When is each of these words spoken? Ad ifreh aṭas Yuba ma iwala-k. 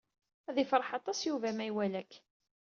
Ad 0.49 0.57
ifreh 0.63 0.91
aṭas 0.97 1.19
Yuba 1.23 1.49
ma 1.55 1.65
iwala-k. 1.69 2.11